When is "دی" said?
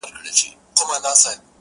0.23-0.31, 1.35-1.47